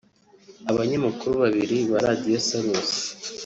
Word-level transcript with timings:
Abanyamakuru 0.71 1.33
babiri 1.43 1.77
ba 1.91 1.97
Radiyo 2.05 2.39
Salus 2.47 2.91